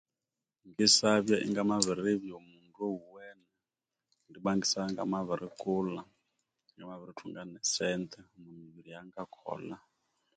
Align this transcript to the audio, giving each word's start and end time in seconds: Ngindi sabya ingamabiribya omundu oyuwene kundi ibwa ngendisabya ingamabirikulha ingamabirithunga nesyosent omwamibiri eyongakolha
Ngindi 0.61 0.85
sabya 0.97 1.37
ingamabiribya 1.45 2.33
omundu 2.39 2.75
oyuwene 2.91 3.45
kundi 4.21 4.35
ibwa 4.39 4.51
ngendisabya 4.55 4.89
ingamabirikulha 4.91 6.01
ingamabirithunga 6.71 7.41
nesyosent 7.45 8.11
omwamibiri 8.35 8.89
eyongakolha 8.91 9.75